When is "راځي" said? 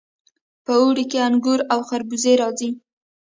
2.41-2.69